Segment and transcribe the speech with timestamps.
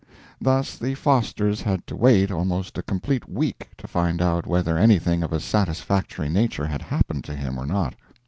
[0.41, 5.21] Thus the Fosters had to wait almost a complete week to find out whether anything
[5.21, 7.93] of a satisfactory nature had happened to him or not.